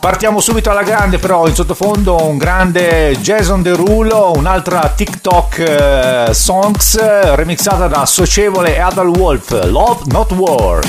Partiamo 0.00 0.40
subito 0.40 0.70
alla 0.70 0.82
grande 0.82 1.18
però 1.18 1.46
in 1.46 1.54
sottofondo 1.54 2.24
un 2.24 2.38
grande 2.38 3.16
Jason 3.20 3.62
Derulo, 3.62 4.32
un'altra 4.34 4.92
TikTok 4.94 5.58
eh, 5.58 6.28
songs 6.32 6.98
remixata 7.34 7.86
da 7.86 8.04
Socievole 8.06 8.74
e 8.74 8.80
Adal 8.80 9.08
Wolf, 9.08 9.50
Love 9.64 10.02
Not 10.06 10.32
War. 10.32 10.80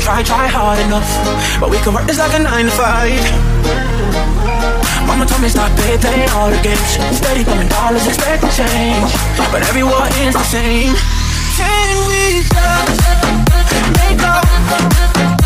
Didn't 0.00 0.12
try, 0.14 0.22
try 0.22 0.46
hard 0.46 0.78
enough. 0.78 1.60
But 1.60 1.68
we 1.68 1.76
can 1.76 1.92
work 1.92 2.06
this 2.06 2.18
like 2.18 2.32
a 2.32 2.38
nine 2.38 2.64
to 2.64 2.70
five. 2.70 3.20
Mama 5.06 5.26
told 5.26 5.42
me 5.42 5.48
stop 5.50 5.76
pay, 5.76 5.98
pay 5.98 6.24
all 6.32 6.48
the 6.48 6.56
games. 6.62 6.96
Steady 7.14 7.44
coming 7.44 7.68
dollars, 7.68 8.06
expecting 8.06 8.48
change. 8.48 9.12
But 9.52 9.60
everyone 9.68 10.08
is 10.24 10.32
the 10.32 10.44
same. 10.44 10.96
Can 11.52 12.08
we 12.08 12.40
just 12.48 13.04
make 14.00 14.22
up? 14.24 15.39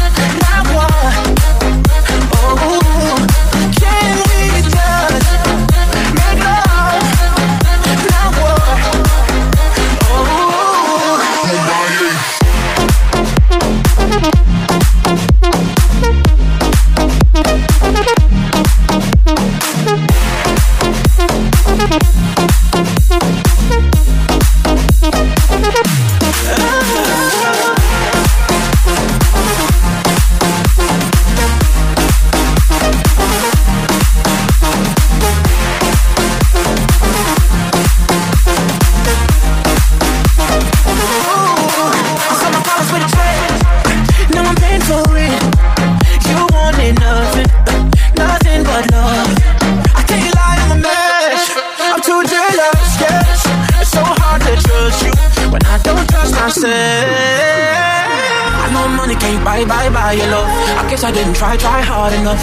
I 61.55 61.57
try, 61.57 61.83
hard 61.83 62.13
enough. 62.15 62.43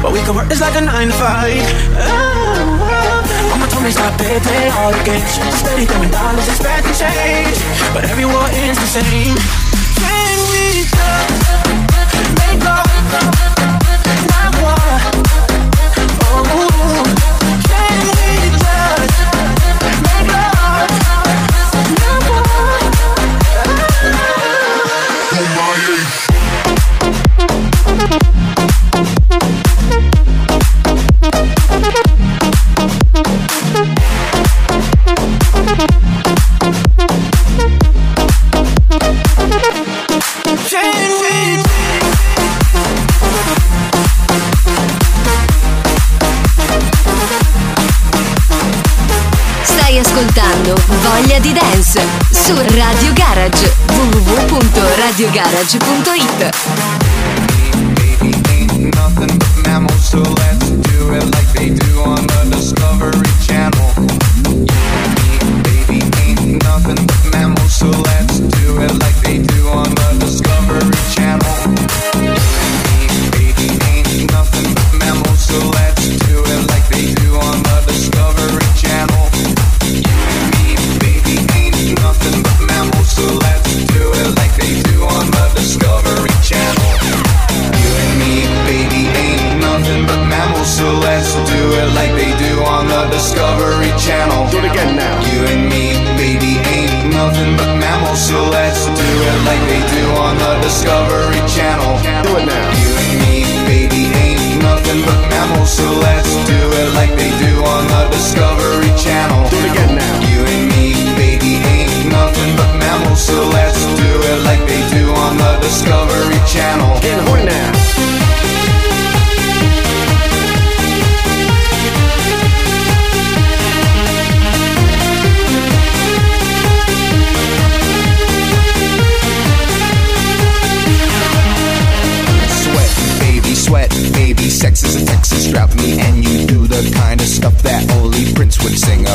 But 0.00 0.12
we 0.12 0.20
can 0.20 0.36
work 0.36 0.46
this 0.46 0.60
like 0.60 0.76
a 0.76 0.80
nine 0.82 1.08
to 1.08 1.14
five. 1.14 1.66
Oh, 1.98 3.50
Mama 3.50 3.66
told 3.66 3.82
me 3.82 3.90
stop 3.90 4.16
pay, 4.16 4.38
pay 4.38 4.70
all 4.70 4.92
the 4.92 5.02
games. 5.02 5.34
Steady 5.58 5.84
throwing 5.84 6.10
dollars, 6.12 6.46
expecting 6.46 6.94
change. 6.94 7.58
But 7.92 8.04
everyone 8.04 8.54
is 8.54 8.78
the 8.78 9.02
same. 9.02 9.71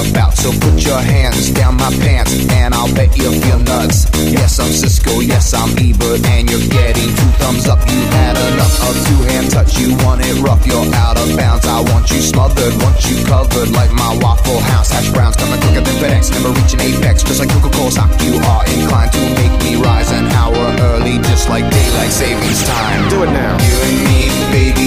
About. 0.06 0.34
So 0.38 0.52
put 0.52 0.78
your 0.86 1.00
hands 1.00 1.50
down 1.52 1.78
my 1.78 1.90
pants, 2.06 2.34
and 2.52 2.74
I'll 2.74 2.94
bet 2.94 3.18
you 3.18 3.32
feel 3.42 3.60
nuts. 3.60 4.06
Yes, 4.18 4.60
I'm 4.60 4.72
Cisco, 4.72 5.20
yes, 5.20 5.54
I'm 5.54 5.72
Ebert, 5.78 6.26
and 6.26 6.50
you're 6.50 6.68
getting 6.70 7.10
two 7.10 7.32
thumbs 7.42 7.68
up. 7.68 7.80
You 7.90 8.02
had 8.22 8.38
enough 8.54 8.76
of 8.86 8.96
two 9.08 9.22
hand 9.34 9.50
touch. 9.52 9.78
You 9.80 9.96
want 10.06 10.22
it 10.22 10.38
rough, 10.42 10.66
you're 10.66 10.86
out 10.96 11.18
of 11.18 11.36
bounds. 11.36 11.66
I 11.66 11.82
want 11.82 12.12
you 12.12 12.22
smothered, 12.22 12.74
want 12.82 12.98
you 13.10 13.18
covered 13.26 13.70
like 13.72 13.92
my 13.94 14.18
Waffle 14.22 14.60
House 14.72 14.92
hash 14.92 15.10
browns. 15.12 15.36
Coming 15.36 15.60
quicker 15.62 15.82
than 15.82 15.96
FedEx, 15.98 16.32
never 16.32 16.52
reaching 16.54 16.82
apex. 16.82 17.24
Just 17.24 17.40
like 17.40 17.50
Coca-Cola 17.50 17.92
stock, 17.92 18.12
you 18.22 18.38
are 18.38 18.64
inclined 18.70 19.12
to 19.14 19.22
make 19.36 19.54
me 19.64 19.82
rise 19.82 20.12
an 20.12 20.28
hour 20.38 20.62
early, 20.94 21.18
just 21.30 21.50
like 21.50 21.66
daylight 21.70 22.12
savings 22.12 22.64
time. 22.66 23.10
Do 23.10 23.24
it 23.24 23.32
now. 23.32 23.58
You 23.58 23.76
and 23.88 23.98
me, 24.06 24.20
baby, 24.54 24.87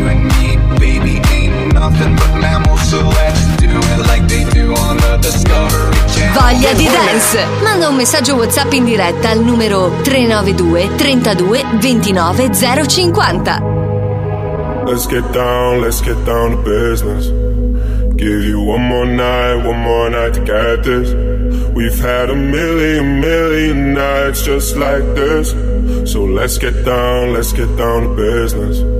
You 0.00 0.08
and 0.08 0.24
me, 0.24 0.56
baby, 0.78 1.20
ain't 1.30 1.74
nothing 1.74 2.16
but 2.16 2.32
mammals, 2.40 2.80
so 2.88 3.06
let's 3.06 3.44
do 3.58 3.68
it 3.68 3.98
like 4.08 4.26
they 4.28 4.44
do 4.48 4.72
on 4.72 4.96
the 4.96 5.18
Discovery 5.20 5.92
Channel. 6.08 6.40
Voglia 6.40 6.72
di 6.72 6.84
dance! 6.84 7.44
Manda 7.62 7.88
un 7.88 7.96
messaggio 7.96 8.36
WhatsApp 8.36 8.72
in 8.72 8.86
diretta 8.86 9.28
al 9.28 9.40
numero 9.44 9.92
392 10.00 10.88
32 10.96 11.64
29 11.80 12.50
050. 12.54 13.60
Let's 14.86 15.06
get 15.06 15.30
down, 15.32 15.80
let's 15.82 16.00
get 16.00 16.16
down 16.24 16.52
to 16.52 16.56
business. 16.62 17.26
Give 18.16 18.42
you 18.42 18.62
one 18.62 18.80
more 18.80 19.04
night, 19.04 19.56
one 19.66 19.80
more 19.82 20.08
night 20.08 20.32
to 20.32 20.40
get 20.40 20.82
this. 20.82 21.12
We've 21.74 22.00
had 22.00 22.30
a 22.30 22.34
million, 22.34 23.20
million 23.20 23.92
nights 23.92 24.44
just 24.44 24.76
like 24.76 25.04
this. 25.14 25.50
So 26.10 26.24
let's 26.24 26.56
get 26.56 26.86
down, 26.86 27.34
let's 27.34 27.52
get 27.52 27.68
down 27.76 28.02
to 28.04 28.14
business. 28.16 28.99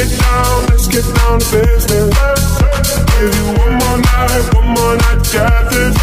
Get 0.00 0.18
down, 0.18 0.64
let's 0.70 0.88
get 0.88 1.04
down 1.14 1.38
to 1.40 1.60
business. 1.60 2.14
Give 3.20 3.34
you 3.36 3.46
one 3.60 3.74
more 3.80 3.98
night, 4.00 4.54
one 4.54 4.68
more 4.68 4.96
night 4.96 5.20
get 5.30 5.68
this. 5.68 5.94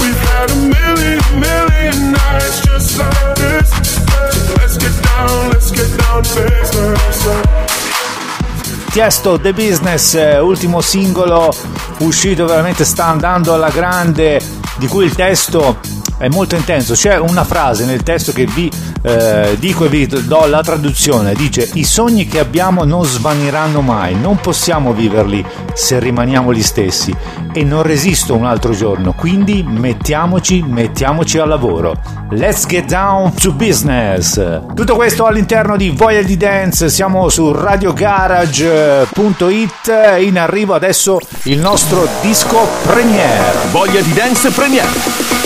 We've 0.00 0.22
had 0.28 0.50
a 0.50 0.56
million, 0.56 1.18
million 1.40 2.12
nights 2.12 2.60
just 2.60 2.98
like 2.98 3.34
this. 3.36 3.70
So 4.44 4.54
let's 4.58 4.76
get 4.76 4.92
down, 5.02 5.48
let's 5.48 5.70
get 5.70 5.88
down 5.96 6.22
to 6.22 6.42
business. 6.44 7.24
Tiesto 8.92 9.38
The 9.38 9.54
Business, 9.54 10.12
eh, 10.12 10.36
ultimo 10.36 10.82
singolo 10.82 11.56
uscito, 12.00 12.44
veramente 12.44 12.84
sta 12.84 13.06
andando 13.06 13.54
alla 13.54 13.70
grande, 13.70 14.42
di 14.76 14.86
cui 14.88 15.06
il 15.06 15.14
testo 15.14 15.78
è 16.18 16.28
molto 16.28 16.56
intenso. 16.56 16.94
C'è 16.94 17.18
una 17.18 17.44
frase 17.44 17.84
nel 17.84 18.02
testo 18.02 18.32
che 18.32 18.46
vi 18.46 18.70
eh, 19.02 19.56
dico 19.58 19.84
e 19.84 19.88
vi 19.88 20.06
do 20.06 20.46
la 20.46 20.62
traduzione, 20.62 21.34
dice 21.34 21.68
i 21.74 21.84
sogni 21.84 22.26
che 22.26 22.38
abbiamo 22.38 22.84
non 22.84 23.04
svaniranno 23.04 23.80
mai, 23.80 24.14
non 24.14 24.38
possiamo 24.40 24.92
viverli 24.92 25.44
se 25.74 25.98
rimaniamo 25.98 26.52
gli 26.52 26.62
stessi 26.62 27.14
e 27.52 27.64
non 27.64 27.82
resisto 27.82 28.34
un 28.34 28.46
altro 28.46 28.72
giorno, 28.72 29.12
quindi 29.12 29.64
mettiamoci, 29.66 30.62
mettiamoci 30.62 31.38
al 31.38 31.48
lavoro. 31.48 31.94
Let's 32.30 32.66
get 32.66 32.86
down 32.86 33.34
to 33.34 33.52
business. 33.52 34.40
Tutto 34.74 34.94
questo 34.94 35.26
all'interno 35.26 35.76
di 35.76 35.90
Voglia 35.90 36.22
di 36.22 36.38
Dance, 36.38 36.88
siamo 36.88 37.28
su 37.28 37.52
radiogarage.it, 37.52 40.18
in 40.20 40.38
arrivo 40.38 40.74
adesso 40.74 41.18
il 41.44 41.58
nostro 41.58 42.08
disco 42.22 42.66
premiere. 42.86 43.58
Voglia 43.70 44.00
di 44.00 44.14
Dance 44.14 44.50
Premiere. 44.50 45.41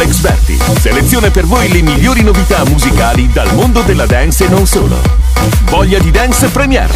Alex 0.00 0.20
Berti 0.20 0.58
seleziona 0.80 1.30
per 1.30 1.44
voi 1.44 1.70
le 1.70 1.82
migliori 1.82 2.22
novità 2.22 2.64
musicali 2.64 3.30
dal 3.30 3.52
mondo 3.54 3.82
della 3.82 4.06
dance 4.06 4.46
e 4.46 4.48
non 4.48 4.64
solo. 4.64 4.98
Voglia 5.64 5.98
di 5.98 6.10
Dance 6.10 6.48
Premiere. 6.48 6.88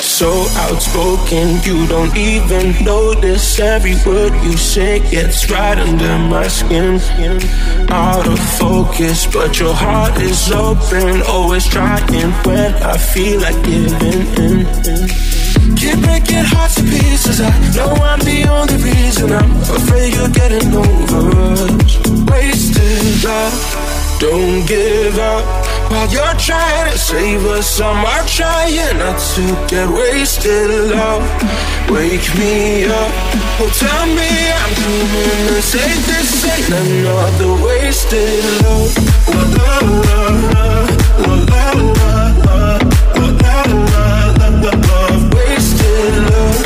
So 0.00 0.48
outspoken, 0.56 1.60
you 1.62 1.86
don't 1.86 2.16
even 2.16 2.74
notice 2.82 3.60
every 3.60 3.94
word 4.04 4.32
you 4.42 4.56
say 4.56 4.98
gets 5.10 5.48
right 5.48 5.78
under 5.78 6.18
my 6.18 6.48
skin. 6.48 7.00
Out 7.88 8.26
of 8.26 8.40
focus, 8.58 9.26
but 9.26 9.60
your 9.60 9.74
heart 9.74 10.20
is 10.20 10.50
open. 10.50 11.22
Always 11.22 11.68
trying 11.68 12.32
when 12.42 12.74
I 12.82 12.98
feel 12.98 13.40
like 13.40 13.62
giving 13.62 14.26
in. 14.38 14.75
Trying 26.46 26.92
to 26.92 26.96
save 26.96 27.44
us. 27.46 27.80
I'm 27.80 28.04
trying 28.28 28.98
not 28.98 29.18
to 29.34 29.44
get 29.66 29.88
wasted. 29.88 30.70
Love, 30.94 31.24
wake 31.90 32.28
me 32.38 32.84
up. 32.84 33.10
Oh, 33.58 33.68
tell 33.74 34.06
me 34.06 34.30
I'm 34.60 34.72
dreaming 34.78 35.56
and 35.56 35.64
say 35.64 35.90
this 36.06 36.46
ain't 36.46 36.70
another 36.70 37.52
wasted 37.64 38.44
love. 38.62 38.94
La 39.26 39.42
la 39.56 39.72
la 40.06 40.22
la 40.46 40.76
la 41.24 41.34
la 41.34 41.64
la 41.74 42.22
la 42.26 42.78
la 43.42 43.56
la 43.90 44.48
la 44.62 44.70
love, 44.86 45.34
wasted 45.34 46.14
love. 46.30 46.65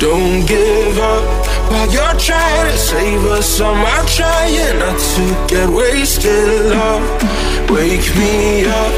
Don't 0.00 0.46
give 0.46 0.98
up 0.98 1.46
while 1.70 1.92
you're 1.92 2.18
trying 2.18 2.70
to 2.72 2.78
save 2.78 3.22
us. 3.26 3.60
I'm 3.60 3.84
out 3.84 4.08
trying 4.08 4.78
not 4.78 4.98
to 4.98 5.46
get 5.46 5.68
wasted. 5.68 6.70
Love, 6.70 7.04
wake 7.68 8.08
me 8.16 8.64
up. 8.64 8.92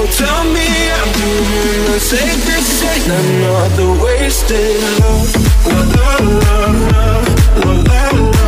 Oh, 0.00 0.08
tell 0.18 0.42
me 0.50 0.66
I'm 0.98 1.10
doing 1.14 1.92
the 1.92 2.00
same. 2.00 2.40
This 2.42 2.82
ain't 2.90 3.06
another 3.06 4.02
wasted 4.02 4.82
love. 4.98 5.30
La 5.64 5.78
la 5.94 6.16
la 6.42 6.66
la 6.90 7.22
la 7.62 7.78
la 7.86 8.10
la 8.18 8.47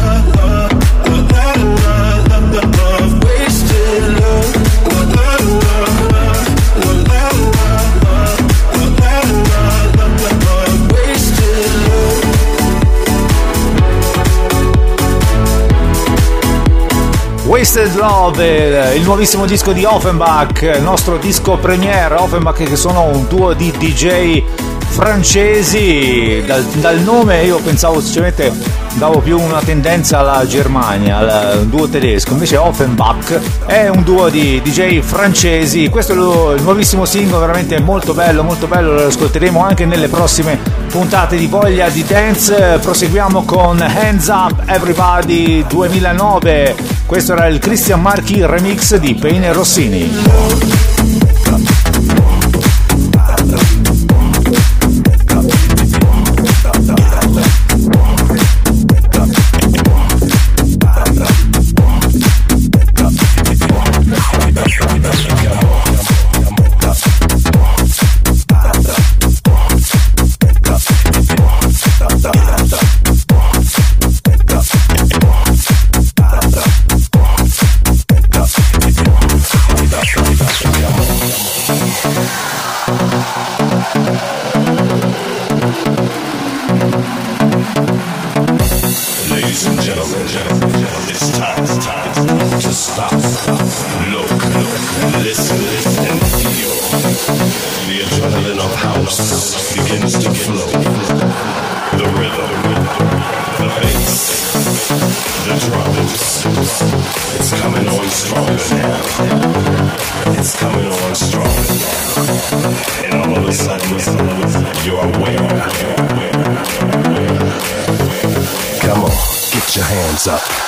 Wasted 17.50 17.96
Love, 17.96 18.94
il 18.94 19.02
nuovissimo 19.02 19.44
disco 19.44 19.72
di 19.72 19.84
Offenbach, 19.84 20.62
il 20.72 20.82
nostro 20.82 21.16
disco 21.16 21.56
premiere. 21.56 22.14
Offenbach 22.14 22.62
che 22.62 22.76
sono 22.76 23.02
un 23.02 23.26
duo 23.26 23.54
di 23.54 23.72
DJ 23.72 24.44
francesi. 24.90 26.42
Dal, 26.44 26.62
dal 26.64 26.98
nome 27.00 27.42
io 27.44 27.58
pensavo 27.58 28.00
sinceramente 28.00 28.52
davo 28.94 29.20
più 29.20 29.38
una 29.40 29.60
tendenza 29.60 30.18
alla 30.18 30.44
Germania, 30.46 31.18
al 31.18 31.66
duo 31.66 31.88
tedesco. 31.88 32.32
Invece 32.32 32.56
Offenbach 32.56 33.38
è 33.66 33.88
un 33.88 34.02
duo 34.02 34.28
di 34.28 34.60
DJ 34.62 35.00
francesi. 35.00 35.88
Questo 35.88 36.12
è 36.12 36.16
lo- 36.16 36.52
il 36.54 36.62
nuovissimo 36.62 37.04
singolo, 37.04 37.40
veramente 37.40 37.78
molto 37.80 38.12
bello, 38.14 38.42
molto 38.42 38.66
bello. 38.66 38.92
Lo 38.92 39.06
ascolteremo 39.06 39.64
anche 39.64 39.86
nelle 39.86 40.08
prossime 40.08 40.58
puntate 40.90 41.36
di 41.36 41.46
Voglia 41.46 41.88
di 41.88 42.04
Dance. 42.04 42.78
Proseguiamo 42.82 43.44
con 43.44 43.80
Hands 43.80 44.26
Up 44.28 44.62
Everybody 44.66 45.64
2009. 45.66 46.74
Questo 47.06 47.32
era 47.32 47.46
il 47.46 47.58
Christian 47.58 48.00
Marchi 48.02 48.44
remix 48.44 48.96
di 48.96 49.14
Payne 49.14 49.46
e 49.46 49.52
Rossini. 49.52 51.09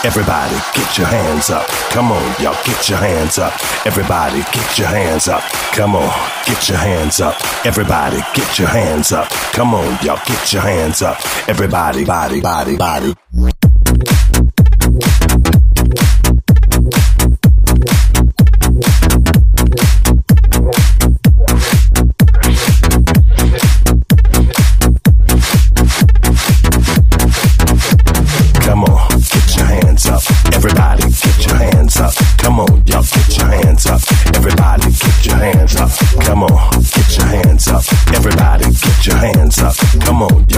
Everybody, 0.04 0.56
get 0.74 0.98
your 0.98 1.06
hands 1.06 1.48
up. 1.48 1.64
Come 1.90 2.10
on, 2.10 2.34
y'all, 2.42 2.56
get 2.64 2.88
your 2.88 2.98
hands 2.98 3.38
up. 3.38 3.52
Everybody, 3.86 4.40
get 4.52 4.76
your 4.76 4.88
hands 4.88 5.28
up. 5.28 5.42
Come 5.74 5.94
on, 5.94 6.10
get 6.44 6.68
your 6.68 6.78
hands 6.78 7.20
up. 7.20 7.36
Everybody, 7.64 8.16
get 8.34 8.58
your 8.58 8.66
hands 8.66 9.12
up. 9.12 9.28
Come 9.52 9.74
on, 9.74 9.96
y'all, 10.04 10.18
get 10.26 10.52
your 10.52 10.62
hands 10.62 11.02
up. 11.02 11.18
Everybody, 11.48 12.04
body, 12.04 12.40
body, 12.40 12.76
body. 12.76 13.21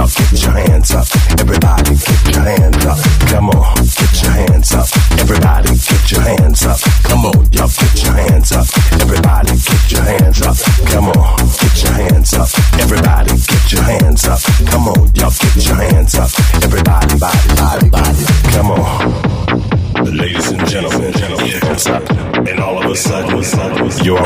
Y'all 0.05 0.13
get 0.13 0.43
your 0.43 0.53
hands 0.53 0.91
up. 0.91 1.07
Everybody 1.41 1.97
get 1.97 2.37
your 2.37 2.45
hands 2.45 2.85
up. 2.85 2.99
Come 3.25 3.49
on, 3.49 3.75
get 3.81 4.23
your 4.23 4.33
hands 4.33 4.73
up. 4.75 4.87
Everybody 5.17 5.69
get 5.81 6.11
your 6.13 6.21
hands 6.21 6.67
up. 6.67 6.79
Come 7.05 7.25
on, 7.25 7.49
y'all 7.53 7.73
get 7.73 8.05
your 8.05 8.13
hands 8.13 8.53
up. 8.53 8.67
Everybody 9.01 9.57
get 9.57 9.93
your 9.93 10.03
hands 10.03 10.43
up. 10.43 10.57
Come 10.93 11.09
on, 11.09 11.37
get 11.57 11.83
your 11.83 11.93
hands 11.95 12.35
up. 12.35 12.49
Everybody 12.85 13.33
get 13.33 13.73
your 13.73 13.83
hands 13.83 14.25
up. 14.29 14.41
Come 14.69 14.89
on, 14.89 15.11
y'all 15.17 15.33
get 15.41 15.65
your 15.65 15.77
hands 15.77 16.15
up. 16.17 16.31
Everybody, 16.63 17.19
body, 17.19 17.49
body, 17.57 17.89
body. 17.89 18.25
Come 18.53 18.73
on. 18.73 20.05
Ladies 20.05 20.51
and 20.51 20.69
gentlemen, 20.69 21.15
Hands 21.15 21.87
up. 21.87 22.11
And 22.47 22.61
all 22.61 22.85
of 22.85 22.91
a 22.91 22.95
sudden, 22.95 24.05
you're 24.05 24.21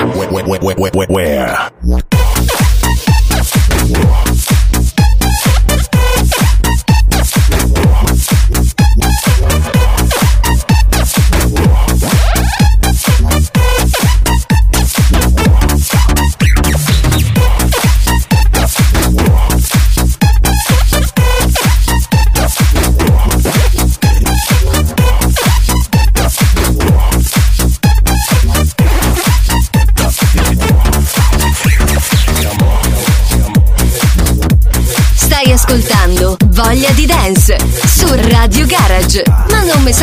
where? 1.09 1.71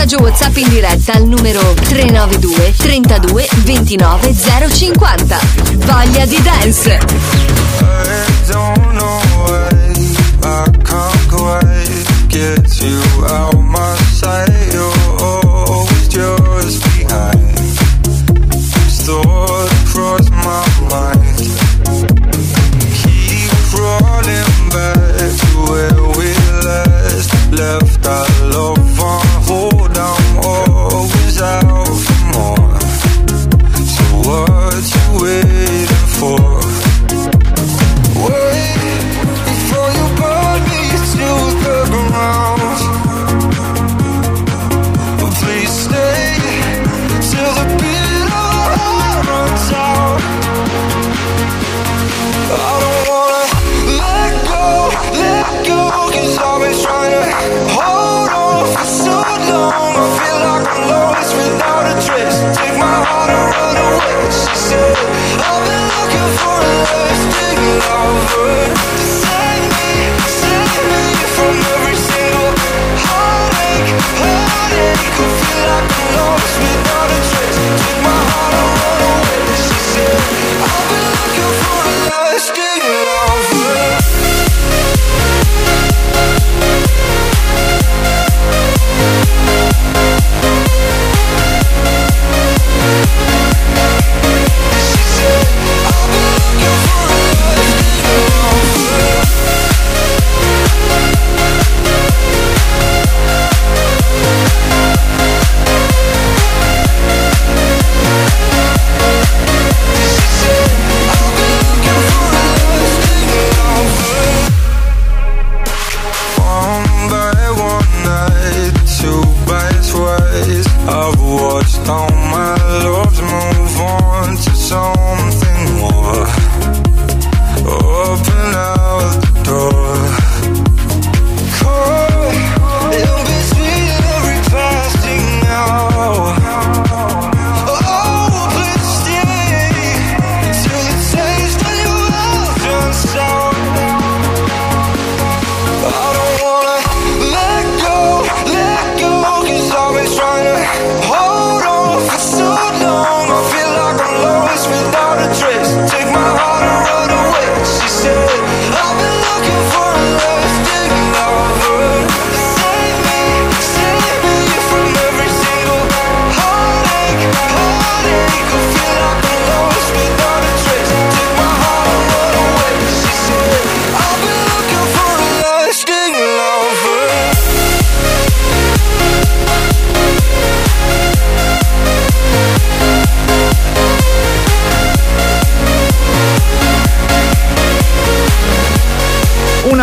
Messaggio 0.06 0.22
WhatsApp 0.22 0.56
in 0.58 0.70
diretta 0.70 1.14
al 1.14 1.26
numero 1.26 1.74
392 1.74 2.74
32 2.78 3.48
29 3.64 4.34
050. 4.34 5.40
Voglia 5.78 6.26
di 6.26 6.42
Dance. 6.42 7.34
left 27.56 28.06
our 28.06 28.50
love 28.52 29.00
on 29.00 29.25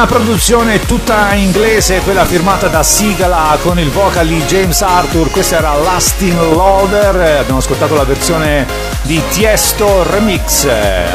Una 0.02 0.10
produzione 0.10 0.84
tutta 0.84 1.32
inglese, 1.34 2.00
quella 2.00 2.24
firmata 2.24 2.66
da 2.66 2.82
Sigala 2.82 3.56
con 3.62 3.78
il 3.78 3.88
vocal 3.88 4.26
di 4.26 4.42
James 4.46 4.82
Arthur. 4.82 5.30
Questa 5.30 5.58
era 5.58 5.76
Lasting 5.76 6.36
Loader. 6.36 7.20
eh, 7.20 7.36
Abbiamo 7.36 7.60
ascoltato 7.60 7.94
la 7.94 8.02
versione 8.02 8.66
di 9.02 9.22
Tiesto 9.30 10.02
Remix. 10.02 10.66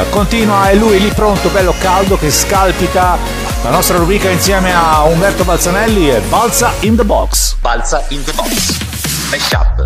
Continua, 0.08 0.70
è 0.70 0.74
lui 0.74 0.98
lì 1.00 1.10
pronto, 1.10 1.50
bello 1.50 1.74
caldo, 1.78 2.16
che 2.16 2.30
scalpita 2.30 3.18
la 3.62 3.68
nostra 3.68 3.98
rubrica 3.98 4.30
insieme 4.30 4.74
a 4.74 5.02
Umberto 5.02 5.44
Balzanelli 5.44 6.08
e 6.08 6.20
Balza 6.20 6.72
in 6.80 6.96
the 6.96 7.04
Box. 7.04 7.56
Balza 7.60 8.02
in 8.08 8.24
the 8.24 8.32
box. 8.32 8.78
Mashup, 9.28 9.77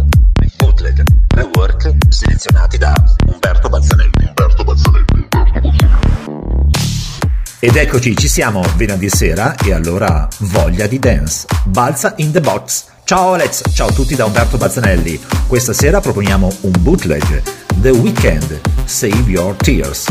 Ed 7.65 7.77
eccoci, 7.77 8.17
ci 8.17 8.27
siamo 8.27 8.61
venerdì 8.75 9.09
sera 9.09 9.55
e 9.55 9.73
allora 9.73 10.27
voglia 10.39 10.89
di 10.89 10.99
dance. 10.99 11.47
Balza 11.67 12.13
in 12.17 12.33
the 12.33 12.41
box. 12.41 12.87
Ciao 13.05 13.35
Alex, 13.35 13.63
ciao 13.73 13.87
a 13.87 13.93
tutti 13.93 14.17
da 14.17 14.25
Umberto 14.25 14.57
Bazzanelli. 14.57 15.21
Questa 15.47 15.73
sera 15.73 16.01
proponiamo 16.01 16.53
un 16.63 16.73
bootleg, 16.81 17.41
The 17.77 17.91
Weekend, 17.91 18.59
Save 18.85 19.31
Your 19.31 19.55
Tears. 19.55 20.07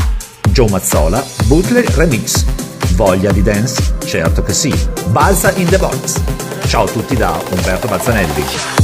Joe 0.51 0.69
Mazzola, 0.69 1.21
bootleg 1.43 1.89
remix. 1.89 2.45
Voglia 2.95 3.33
di 3.33 3.41
dance? 3.41 3.95
Certo 4.05 4.43
che 4.43 4.53
sì. 4.53 4.73
Balza 5.09 5.51
in 5.55 5.67
the 5.67 5.77
box. 5.77 6.21
Ciao 6.67 6.85
a 6.85 6.87
tutti 6.87 7.17
da 7.17 7.37
Umberto 7.49 7.89
Bazzanelli. 7.89 8.80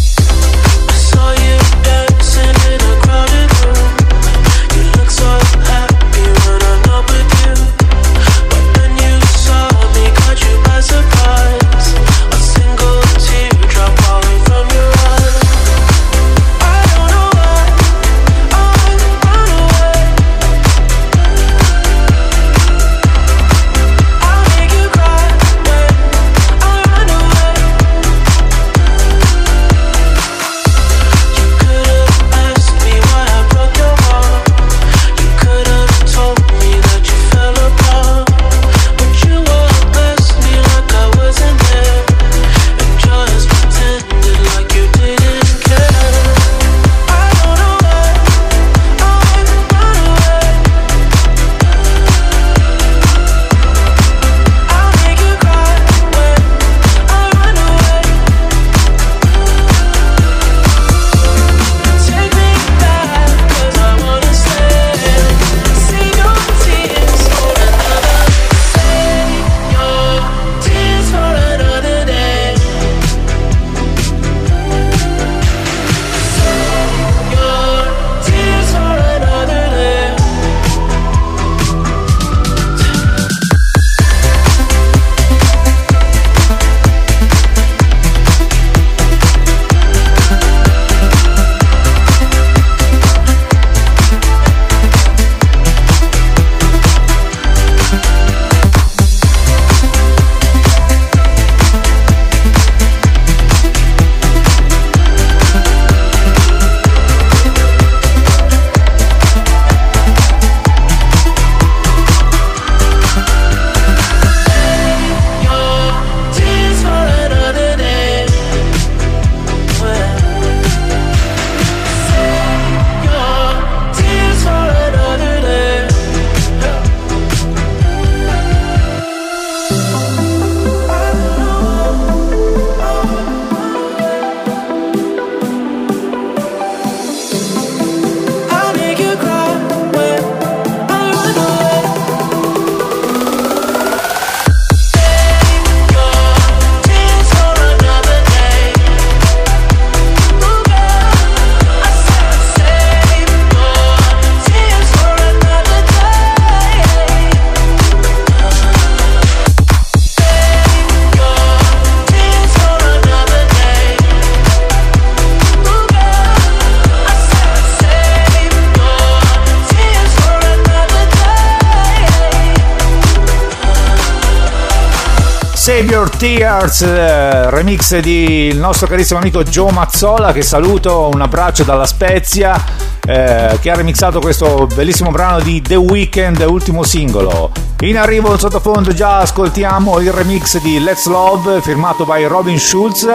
Stars, 176.57 176.81
eh, 176.81 177.49
remix 177.51 177.99
di 177.99 178.47
il 178.47 178.57
nostro 178.57 178.87
carissimo 178.87 179.19
amico 179.19 179.43
Joe 179.43 179.71
Mazzola 179.71 180.31
che 180.31 180.41
saluto, 180.41 181.07
un 181.13 181.21
abbraccio 181.21 181.63
dalla 181.63 181.85
Spezia 181.85 182.59
eh, 183.05 183.59
che 183.61 183.69
ha 183.69 183.75
remixato 183.75 184.19
questo 184.19 184.67
bellissimo 184.73 185.11
brano 185.11 185.39
di 185.39 185.61
The 185.61 185.75
Weeknd, 185.75 186.43
ultimo 186.47 186.81
singolo. 186.81 187.51
In 187.81 187.95
arrivo 187.95 188.31
in 188.31 188.39
sottofondo 188.39 188.91
già 188.91 189.19
ascoltiamo 189.19 189.99
il 189.99 190.11
remix 190.11 190.59
di 190.59 190.79
Let's 190.79 191.05
Love 191.05 191.61
firmato 191.61 192.05
by 192.05 192.25
Robin 192.25 192.57
Schulz, 192.57 193.05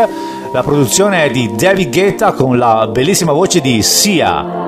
la 0.53 0.63
produzione 0.63 1.25
è 1.25 1.31
di 1.31 1.51
David 1.53 1.93
Guetta 1.93 2.35
con 2.35 2.57
la 2.57 2.87
bellissima 2.87 3.33
voce 3.33 3.61
di 3.61 3.83
Sia. 3.83 4.62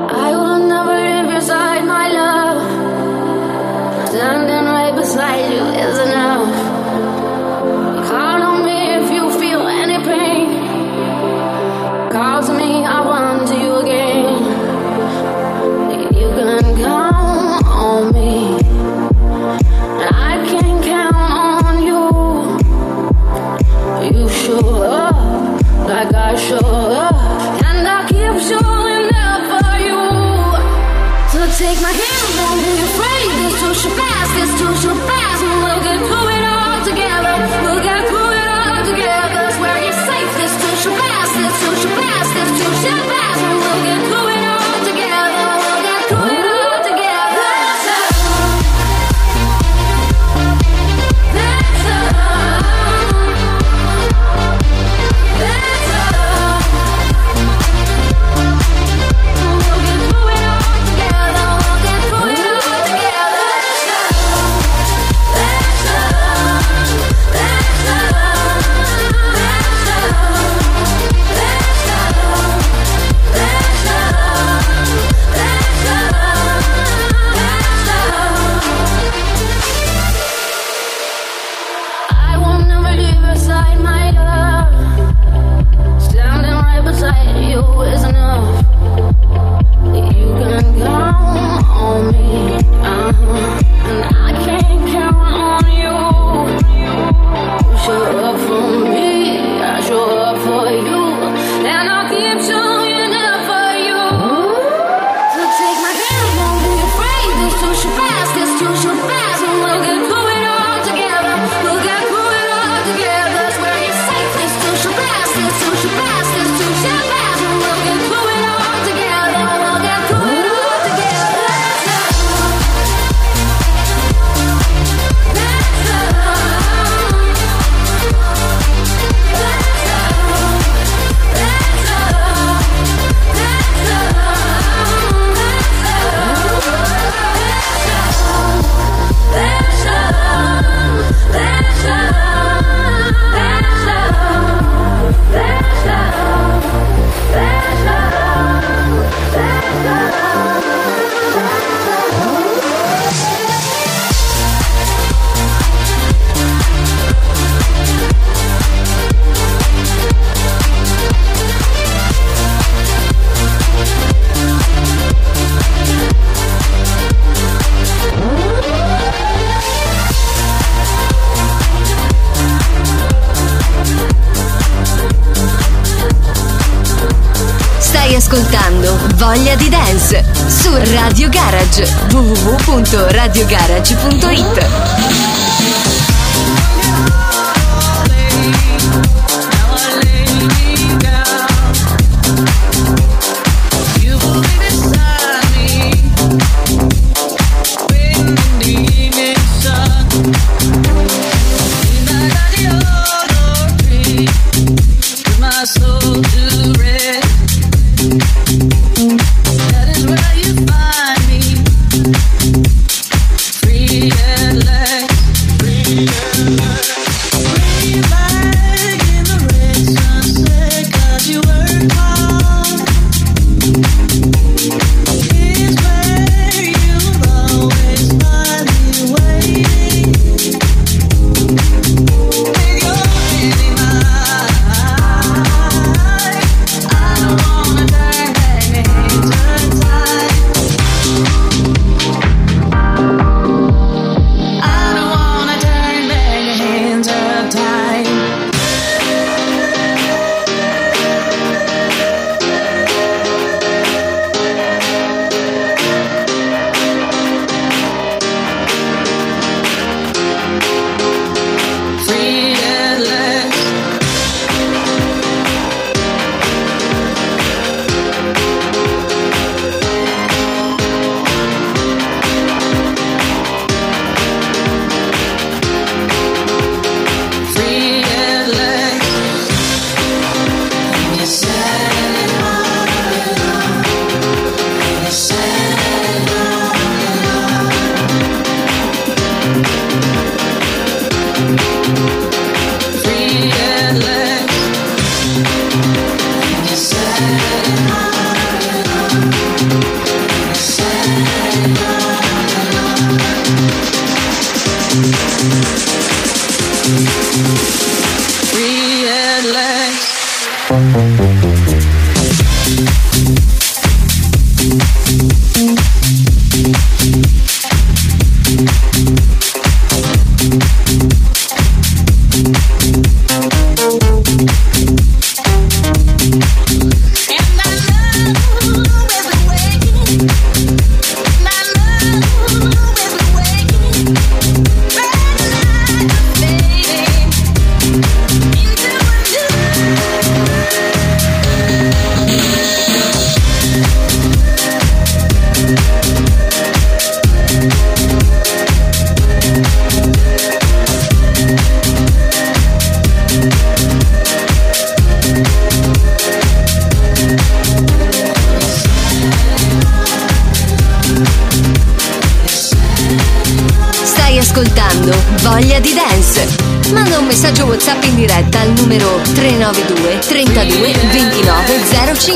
voglia 179.35 179.57
di 179.57 179.69
dance 179.69 180.25
su 180.47 180.73
Radio 180.93 181.29
Garage 181.29 181.85
www.radiogarage.it 182.13 184.94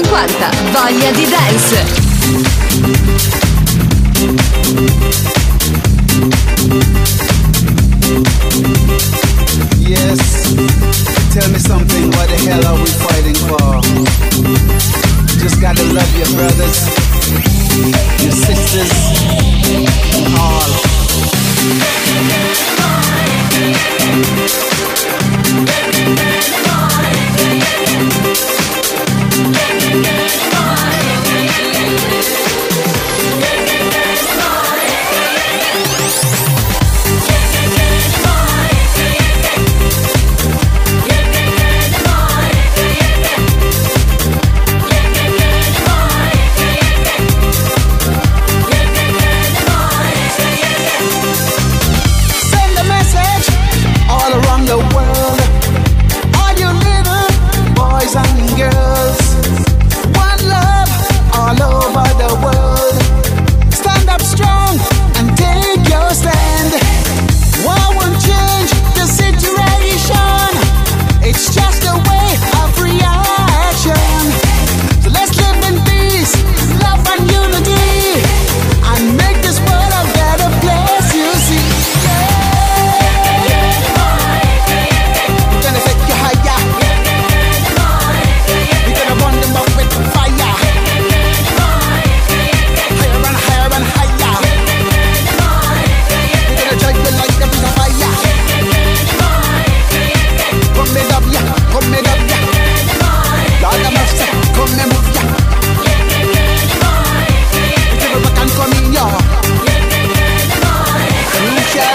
50, 0.08 0.70
voglia 0.72 1.10
di 1.10 1.26
dance. 1.28 1.84
Yes, 9.78 10.54
tell 11.34 11.50
me 11.50 11.58
something, 11.58 12.10
what 12.12 12.28
the 12.28 12.36
hell 12.48 12.66
are 12.66 12.78
we 12.80 12.88
fighting 13.04 13.34
for? 13.34 13.80
Just 15.42 15.60
gotta 15.60 15.84
love 15.92 16.16
your 16.16 16.30
brothers, 16.36 16.88
your 18.22 18.32
sisters, 18.32 18.90
all. 20.38 20.72
Yeah. 29.40 29.67
Thank 29.90 30.22
you. 30.22 30.27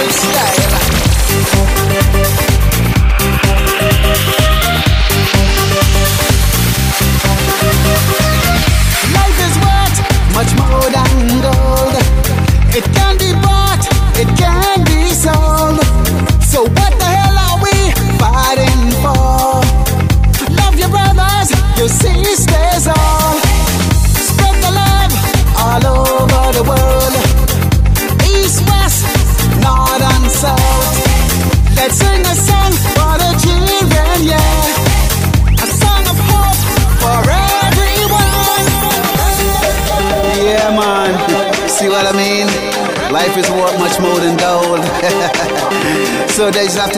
stay. 0.10 0.63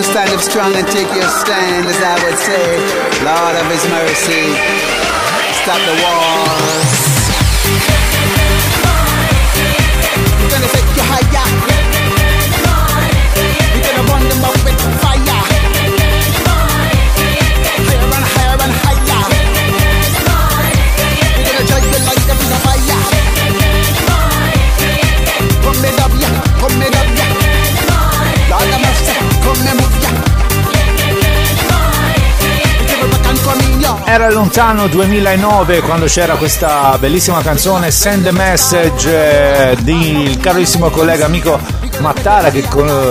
Stand 0.06 0.30
up 0.30 0.42
strong 0.42 0.76
and 0.76 0.88
take 0.88 1.10
your 1.14 1.30
stand, 1.30 1.88
as 1.88 1.98
I 1.98 2.16
would 2.24 2.38
say. 2.38 2.78
Lord 3.26 3.56
of 3.58 3.66
His 3.72 3.86
mercy, 3.90 4.54
stop 5.64 5.82
the 5.82 5.96
wars. 6.04 7.95
Era 34.16 34.32
lontano 34.32 34.88
2009 34.88 35.82
quando 35.82 36.06
c'era 36.06 36.38
questa 36.38 36.98
bellissima 36.98 37.42
canzone 37.42 37.92
Send 37.92 38.26
a 38.26 38.32
Message 38.32 39.72
eh, 39.72 39.76
del 39.82 40.38
carissimo 40.38 40.90
collega 40.90 41.26
amico 41.26 41.60
Mattara 42.00 42.50
che, 42.50 42.66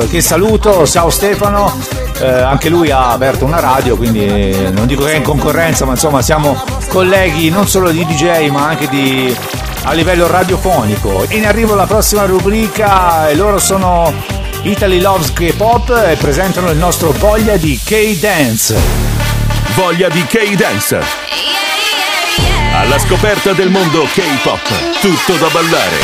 che 0.08 0.22
saluto, 0.22 0.86
ciao 0.86 1.10
Stefano, 1.10 1.78
Eh, 2.20 2.26
anche 2.26 2.70
lui 2.70 2.90
ha 2.90 3.10
aperto 3.10 3.44
una 3.44 3.60
radio 3.60 3.98
quindi 3.98 4.56
non 4.72 4.86
dico 4.86 5.04
che 5.04 5.12
è 5.12 5.16
in 5.16 5.22
concorrenza 5.22 5.84
ma 5.84 5.90
insomma 5.90 6.22
siamo 6.22 6.64
colleghi 6.88 7.50
non 7.50 7.68
solo 7.68 7.90
di 7.90 8.02
DJ 8.06 8.48
ma 8.48 8.66
anche 8.66 8.88
di, 8.88 9.36
a 9.82 9.92
livello 9.92 10.26
radiofonico. 10.26 11.26
In 11.28 11.44
arrivo 11.44 11.74
la 11.74 11.84
prossima 11.84 12.24
rubrica 12.24 13.28
e 13.28 13.34
loro 13.34 13.58
sono 13.58 14.10
Italy 14.62 15.02
Loves 15.02 15.34
K-Pop 15.34 16.02
e 16.08 16.16
presentano 16.16 16.70
il 16.70 16.78
nostro 16.78 17.10
voglia 17.10 17.58
di 17.58 17.78
K-Dance. 17.78 19.03
Voglia 19.76 20.08
di 20.08 20.22
K-Dance. 20.24 21.00
Alla 22.74 22.96
scoperta 22.96 23.52
del 23.54 23.70
mondo 23.70 24.04
K-pop. 24.04 24.60
Tutto 25.00 25.36
da 25.36 25.48
ballare. 25.48 25.96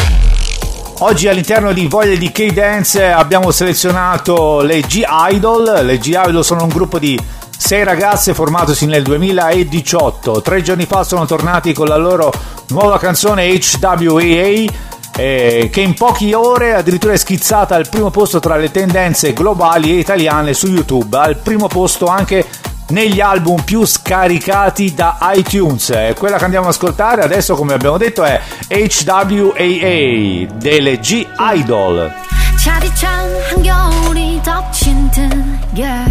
Oggi 0.99 1.29
all'interno 1.29 1.73
di 1.73 1.87
Voglia 1.87 2.17
di 2.17 2.33
K-Dance 2.33 3.13
abbiamo 3.13 3.53
selezionato 3.53 4.61
le 4.63 4.81
G-Idol. 4.81 5.85
Le 5.85 5.99
G-Idol 5.99 6.45
sono 6.45 6.65
un 6.65 6.69
gruppo 6.69 6.99
di 6.99 7.17
sei 7.57 7.85
ragazze 7.85 8.35
formatosi 8.35 8.87
nel 8.87 9.05
2018. 9.05 10.43
Tre 10.43 10.63
giorni 10.63 10.87
fa 10.87 11.05
sono 11.05 11.25
tornati 11.25 11.73
con 11.73 11.87
la 11.87 11.97
loro 11.97 12.33
nuova 12.71 12.99
canzone 12.99 13.57
HWAA 13.57 14.89
eh, 15.17 15.69
che 15.71 15.81
in 15.81 15.95
poche 15.95 16.35
ore 16.35 16.75
addirittura 16.75 17.13
è 17.13 17.17
schizzata 17.17 17.77
al 17.77 17.89
primo 17.89 18.11
posto 18.11 18.41
tra 18.41 18.57
le 18.57 18.71
tendenze 18.73 19.33
globali 19.33 19.93
e 19.93 19.99
italiane 19.99 20.55
su 20.55 20.67
YouTube. 20.67 21.17
Al 21.17 21.37
primo 21.37 21.69
posto 21.69 22.07
anche 22.07 22.45
negli 22.90 23.20
album 23.20 23.64
più 23.64 23.86
scaricati 23.86 24.94
da 24.94 25.18
iTunes. 25.34 25.90
Eh, 25.90 26.16
Quella 26.18 26.38
che 26.38 26.44
andiamo 26.44 26.68
ad 26.68 26.74
ascoltare 26.74 27.24
adesso, 27.24 27.56
come 27.56 27.74
abbiamo 27.74 27.98
detto, 27.98 28.24
è 28.24 28.40
HWAA 28.68 30.48
delle 30.56 31.00
G 31.00 31.26
Idol. 31.56 32.12
차디찬 32.58 33.42
한겨울이 33.52 34.42
덮친 34.42 35.12
듯 35.12 35.30
yeah. 35.76 36.10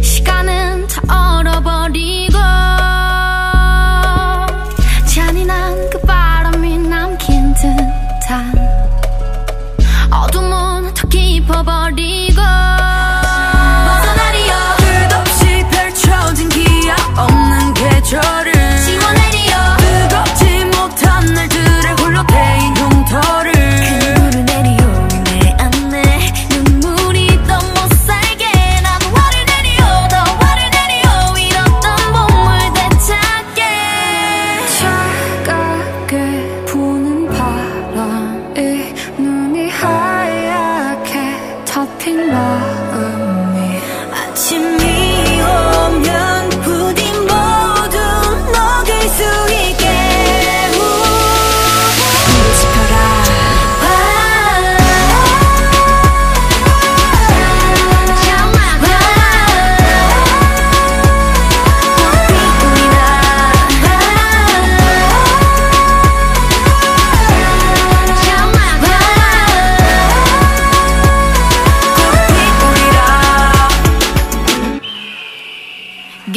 시간은 0.00 0.86
다 0.86 1.38
얼어버리고 1.40 2.38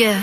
Yeah. 0.00 0.18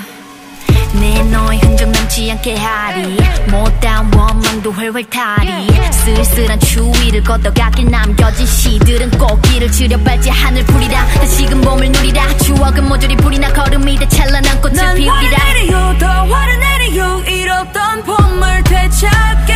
내 0.99 1.21
너의 1.21 1.59
흔적 1.59 1.87
남지 1.91 2.31
않게 2.31 2.55
하리. 2.55 3.15
못다운 3.51 4.11
원망도 4.11 4.71
훨훨 4.71 5.03
타리. 5.07 5.67
쓸쓸한 5.91 6.59
추위를 6.61 7.23
걷어가길 7.23 7.91
남겨진 7.91 8.47
시들은 8.47 9.11
꽃길을 9.11 9.71
지려 9.71 9.99
밟지 9.99 10.31
하늘 10.31 10.65
풀이라. 10.65 11.05
다시금 11.05 11.61
봄을 11.61 11.91
누리라. 11.91 12.37
추억은 12.37 12.89
모조리 12.89 13.17
불이 13.17 13.37
나 13.37 13.53
걸음이 13.53 13.99
돼 13.99 14.09
찬란한 14.09 14.59
꽃을 14.61 14.75
난 14.75 14.95
피우리라. 14.95 15.37
화를 15.37 15.53
내리요 15.53 15.95
더 15.99 16.07
화를 16.07 16.59
내리요. 16.59 17.23
잃었던 17.27 18.03
봄을 18.03 18.63
되찾게. 18.63 19.53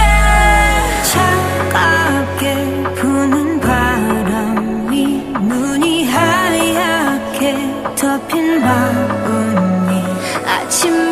차갑게 1.72 2.53
부는 3.01 3.41
what 10.72 10.86
you 10.86 11.11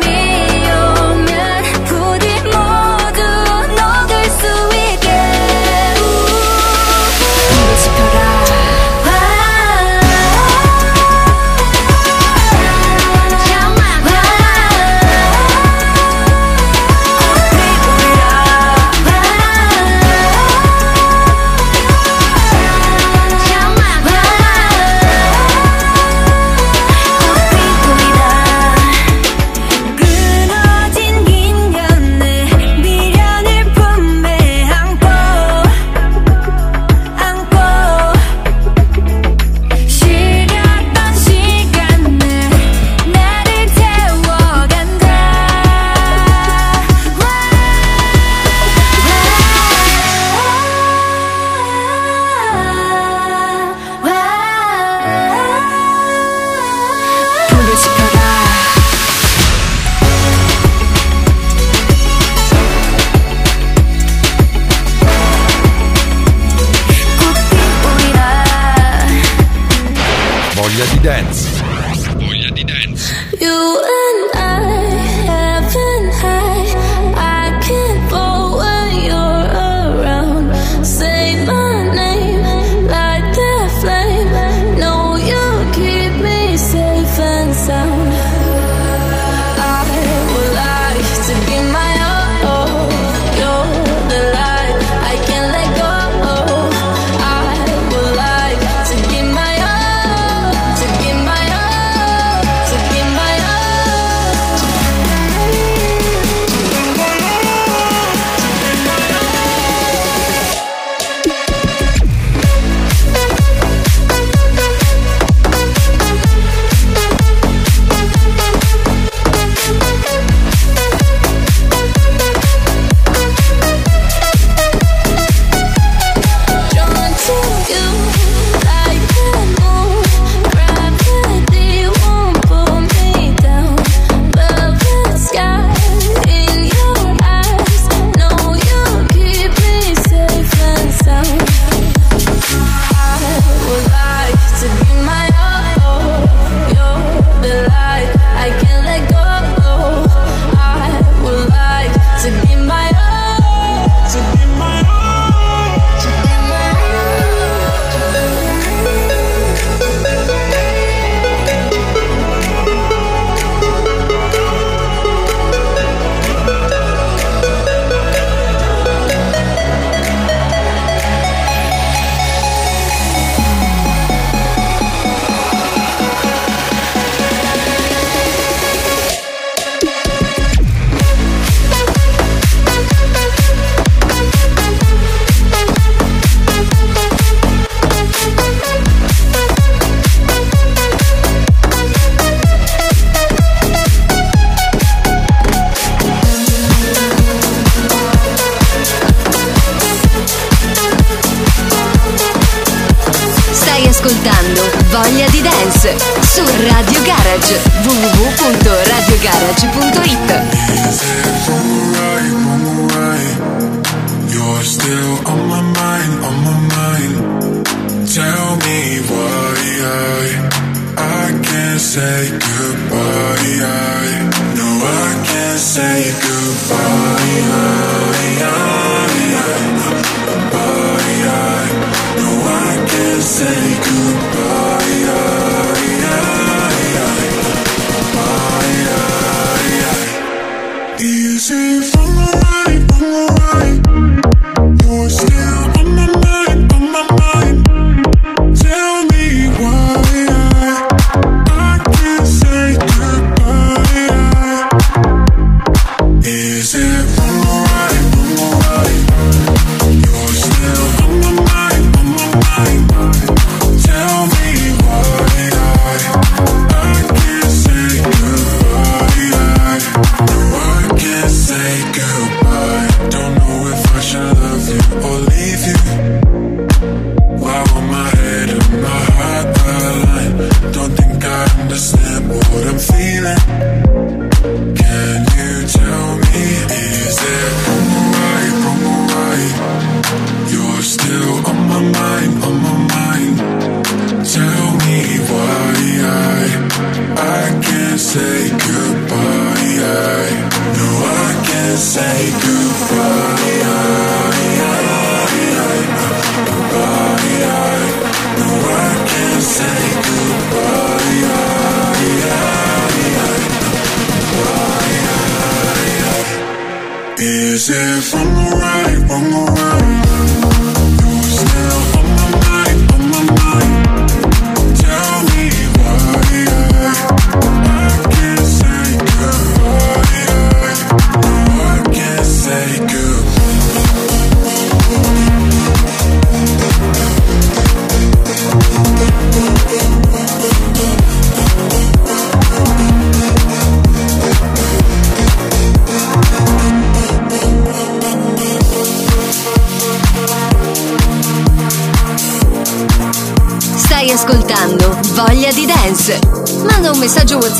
say 298.12 298.50
goodbye 298.50 298.99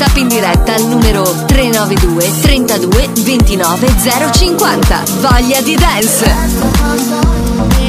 WhatsApp 0.01 0.17
in 0.17 0.27
diretta 0.29 0.73
al 0.73 0.87
numero 0.87 1.21
392 1.45 2.41
32 2.41 3.13
29 3.13 3.87
050. 4.31 5.03
Voglia 5.19 5.61
di 5.61 5.75
dance! 5.75 7.80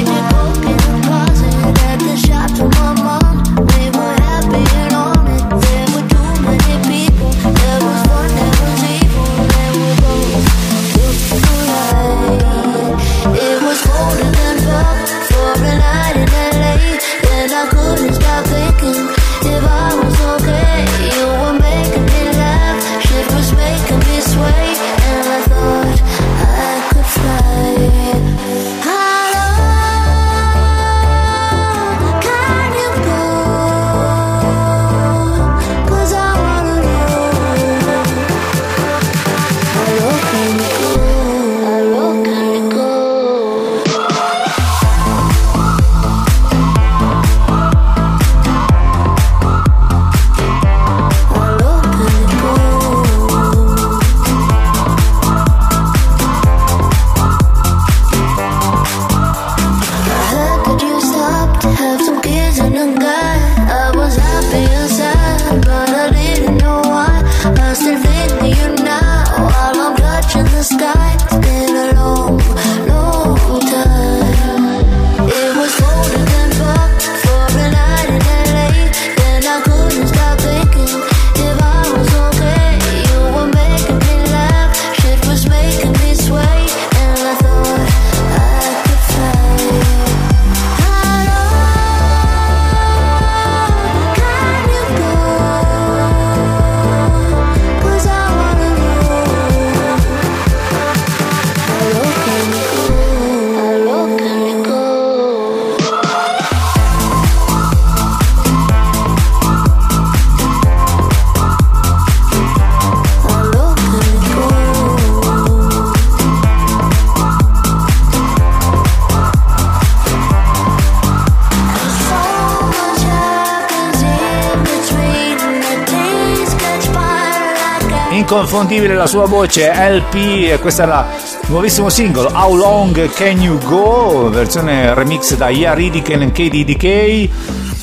inconfondibile 128.32 128.94
la 128.94 129.06
sua 129.06 129.26
voce 129.26 129.70
LP 129.70 130.52
e 130.52 130.58
questo 130.58 130.80
era 130.80 131.06
il 131.12 131.50
nuovissimo 131.50 131.90
singolo 131.90 132.30
How 132.32 132.56
Long 132.56 133.10
Can 133.10 133.42
You 133.42 133.58
Go 133.58 134.30
versione 134.30 134.94
remix 134.94 135.36
da 135.36 135.50
Yaridiken 135.50 136.22
e 136.22 136.32
KDDK 136.32 137.28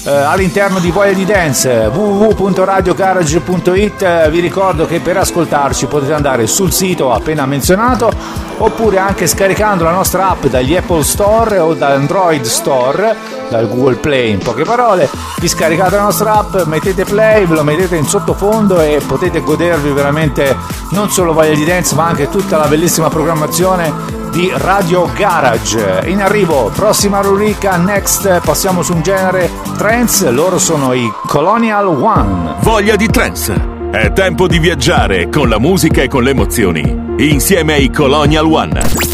all'interno 0.07 0.79
di 0.79 0.89
Voglia 0.89 1.11
di 1.11 1.23
Dance 1.23 1.91
www.radiogarage.it 1.93 4.01
eh, 4.01 4.27
vi 4.31 4.39
ricordo 4.39 4.87
che 4.87 5.01
per 5.01 5.17
ascoltarci 5.17 5.85
potete 5.85 6.13
andare 6.13 6.47
sul 6.47 6.71
sito 6.71 7.13
appena 7.13 7.45
menzionato 7.45 8.11
oppure 8.57 8.97
anche 8.97 9.27
scaricando 9.27 9.83
la 9.83 9.91
nostra 9.91 10.29
app 10.29 10.45
dagli 10.45 10.75
Apple 10.75 11.03
Store 11.03 11.59
o 11.59 11.75
da 11.75 11.89
Android 11.89 12.43
Store 12.43 13.15
dal 13.49 13.67
Google 13.67 13.97
Play 13.97 14.31
in 14.31 14.39
poche 14.39 14.63
parole 14.63 15.28
vi 15.39 15.47
scaricate 15.47 15.95
la 15.95 16.03
nostra 16.03 16.33
app 16.33 16.63
mettete 16.65 17.05
play 17.05 17.45
ve 17.45 17.55
lo 17.55 17.63
mettete 17.63 17.95
in 17.95 18.05
sottofondo 18.05 18.81
e 18.81 19.01
potete 19.05 19.41
godervi 19.41 19.91
veramente 19.91 20.55
non 20.91 21.09
solo 21.09 21.33
Voglia 21.33 21.53
di 21.53 21.63
Dance 21.63 21.95
ma 21.95 22.07
anche 22.07 22.29
tutta 22.29 22.57
la 22.57 22.67
bellissima 22.67 23.09
programmazione 23.09 24.17
di 24.31 24.51
Radio 24.53 25.09
Garage. 25.15 26.03
In 26.05 26.21
arrivo, 26.21 26.71
prossima 26.73 27.19
rubrica, 27.19 27.77
next, 27.77 28.41
passiamo 28.41 28.83
su 28.83 28.93
un 28.93 29.01
genere 29.01 29.49
trance, 29.75 30.29
loro 30.29 30.59
sono 30.59 30.93
i 30.93 31.11
Colonial 31.25 31.87
One. 31.87 32.55
Voglia 32.59 32.95
di 32.95 33.07
trance. 33.07 33.77
È 33.91 34.13
tempo 34.13 34.47
di 34.47 34.59
viaggiare 34.59 35.29
con 35.29 35.49
la 35.49 35.57
musica 35.57 36.03
e 36.03 36.07
con 36.07 36.21
le 36.21 36.29
emozioni. 36.29 37.15
Insieme 37.17 37.73
ai 37.73 37.89
Colonial 37.89 38.45
One. 38.45 39.08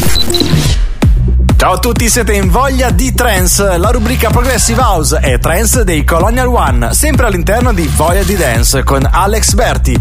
Ciao 1.66 1.74
a 1.74 1.78
tutti, 1.78 2.08
siete 2.08 2.34
in 2.34 2.48
voglia 2.48 2.90
di 2.90 3.12
trance, 3.12 3.76
la 3.76 3.90
rubrica 3.90 4.30
Progressive 4.30 4.80
House 4.80 5.18
e 5.20 5.40
trance 5.40 5.82
dei 5.82 6.04
Colonial 6.04 6.46
One, 6.46 6.94
sempre 6.94 7.26
all'interno 7.26 7.72
di 7.72 7.88
Voglia 7.88 8.22
di 8.22 8.36
Dance 8.36 8.84
con 8.84 9.04
Alex 9.10 9.54
Berti. 9.54 10.00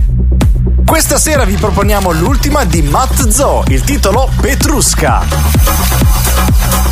Questa 0.85 1.17
sera 1.17 1.43
vi 1.43 1.55
proponiamo 1.55 2.11
l'ultima 2.11 2.65
di 2.65 2.83
Matt 2.83 3.29
Zo, 3.29 3.63
il 3.69 3.81
titolo 3.81 4.29
Petrusca. 4.39 6.84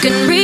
can 0.00 0.28
read 0.28 0.37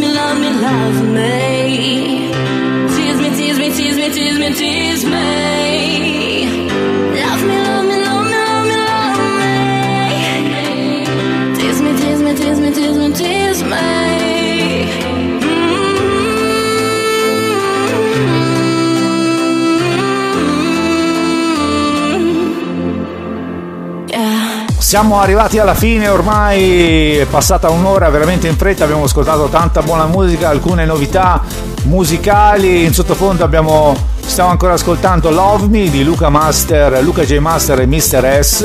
me, 0.00 0.08
love 0.08 0.40
me. 0.40 0.50
love 0.50 0.98
me. 1.14 2.32
Tease 2.96 3.20
me, 3.20 3.30
tease 3.36 3.58
me, 3.58 3.68
tease 3.70 3.96
me, 3.96 4.08
tease 4.10 4.38
me, 4.38 4.48
tease 4.54 4.90
me. 4.90 4.95
Siamo 24.86 25.18
arrivati 25.18 25.58
alla 25.58 25.74
fine, 25.74 26.06
ormai 26.06 27.16
è 27.16 27.26
passata 27.26 27.70
un'ora 27.70 28.08
veramente 28.08 28.46
in 28.46 28.56
fretta, 28.56 28.84
abbiamo 28.84 29.02
ascoltato 29.02 29.48
tanta 29.48 29.82
buona 29.82 30.06
musica, 30.06 30.48
alcune 30.48 30.84
novità 30.84 31.42
musicali, 31.86 32.84
in 32.84 32.94
sottofondo 32.94 33.42
abbiamo, 33.42 33.96
stiamo 34.24 34.50
ancora 34.50 34.74
ascoltando 34.74 35.28
Love 35.30 35.66
Me 35.66 35.90
di 35.90 36.04
Luca 36.04 36.28
Master, 36.28 37.02
Luca 37.02 37.24
J 37.24 37.38
Master 37.38 37.80
e 37.80 37.86
Mr. 37.86 38.38
S, 38.40 38.62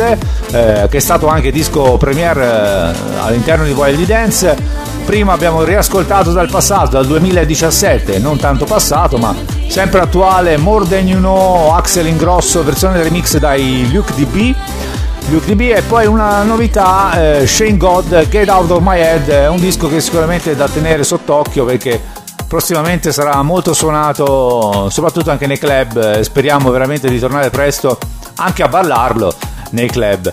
eh, 0.52 0.88
che 0.92 0.98
è 0.98 1.00
stato 1.00 1.26
anche 1.26 1.52
disco 1.52 1.98
premiere 1.98 2.44
eh, 2.44 3.18
all'interno 3.20 3.64
di 3.66 3.74
di 3.96 4.06
Dance. 4.06 4.56
Prima 5.04 5.34
abbiamo 5.34 5.64
riascoltato 5.64 6.32
dal 6.32 6.52
passato, 6.52 6.92
dal 6.92 7.08
2017, 7.08 8.20
non 8.20 8.38
tanto 8.38 8.66
passato, 8.66 9.18
ma 9.18 9.34
sempre 9.68 10.02
attuale, 10.02 10.56
More 10.58 10.88
Than 10.88 11.08
You 11.08 11.18
Know, 11.18 11.72
Axel 11.72 12.06
Ingrosso, 12.06 12.64
versione 12.64 13.02
remix 13.02 13.38
dai 13.38 13.90
Luke 13.92 14.14
DB. 14.14 14.56
DB 15.28 15.62
e 15.76 15.82
poi 15.88 16.06
una 16.06 16.44
novità 16.44 17.40
eh, 17.40 17.48
Shane 17.48 17.78
God 17.78 18.28
Get 18.28 18.50
Out 18.50 18.70
of 18.72 18.82
My 18.82 19.00
Head 19.00 19.30
è 19.30 19.48
un 19.48 19.60
disco 19.60 19.88
che 19.88 20.02
sicuramente 20.02 20.52
è 20.52 20.56
da 20.56 20.68
tenere 20.68 21.04
sott'occhio 21.04 21.64
perché 21.66 22.02
prossimamente 22.48 23.12
sarà 23.12 23.42
molto 23.42 23.74
suonato 23.74 24.90
soprattutto 24.90 25.32
anche 25.32 25.48
nei 25.48 25.58
club 25.58 26.18
eh, 26.18 26.24
speriamo 26.24 26.70
veramente 26.70 27.10
di 27.10 27.18
tornare 27.18 27.50
presto 27.50 27.98
anche 28.36 28.64
a 28.64 28.68
ballarlo 28.68 29.34
nei 29.72 29.88
club 29.88 30.32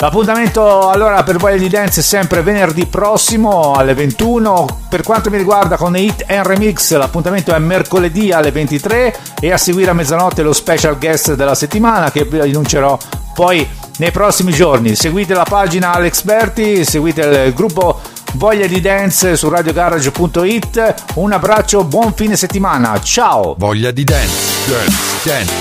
L'appuntamento 0.00 0.90
allora 0.90 1.24
per 1.24 1.38
Voglia 1.38 1.56
di 1.56 1.68
Dance 1.68 2.00
è 2.00 2.02
sempre 2.04 2.42
venerdì 2.42 2.86
prossimo 2.86 3.72
alle 3.72 3.94
21. 3.94 4.82
Per 4.88 5.02
quanto 5.02 5.28
mi 5.28 5.36
riguarda 5.36 5.76
con 5.76 5.96
Hit 5.96 6.24
and 6.28 6.46
Remix 6.46 6.96
l'appuntamento 6.96 7.52
è 7.52 7.58
mercoledì 7.58 8.30
alle 8.30 8.52
23 8.52 9.16
e 9.40 9.50
a 9.50 9.56
seguire 9.56 9.90
a 9.90 9.94
mezzanotte 9.94 10.42
lo 10.42 10.52
special 10.52 10.96
guest 10.98 11.34
della 11.34 11.56
settimana 11.56 12.12
che 12.12 12.24
vi 12.24 12.38
annuncerò 12.38 12.96
poi 13.34 13.68
nei 13.98 14.10
prossimi 14.10 14.52
giorni. 14.52 14.94
Seguite 14.94 15.34
la 15.34 15.44
pagina 15.44 15.92
Alex 15.92 16.22
Berti, 16.22 16.84
seguite 16.84 17.22
il 17.22 17.52
gruppo 17.52 18.00
Voglia 18.34 18.66
di 18.66 18.80
Dance 18.80 19.36
su 19.36 19.48
radiogarage.it. 19.48 20.94
Un 21.14 21.32
abbraccio, 21.32 21.84
buon 21.84 22.12
fine 22.14 22.36
settimana. 22.36 23.00
Ciao! 23.00 23.54
Voglia 23.58 23.90
di 23.90 24.04
dance, 24.04 24.66
dance, 24.66 24.96
dance, 25.22 25.52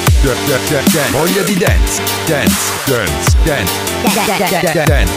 dance. 0.92 1.12
Voglia 1.12 1.42
di 1.44 1.58
dance, 1.58 2.02
dance, 2.26 2.56
dance, 2.86 3.38
dance, 3.44 4.84
dance. 4.84 5.14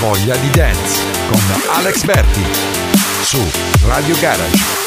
Voglia 0.00 0.36
di 0.36 0.50
dance 0.50 1.02
con 1.28 1.40
Alex 1.76 2.04
Berti 2.04 2.44
su 3.22 3.38
Radio 3.86 4.16
Garage. 4.20 4.83